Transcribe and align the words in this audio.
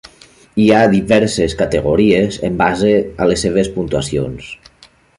Hi 0.63 0.63
ha 0.71 0.79
diverses 0.93 1.53
categories 1.59 2.41
en 2.51 2.57
base 2.65 2.97
de 3.21 3.31
les 3.33 3.47
seves 3.49 3.73
puntuacions. 3.79 4.53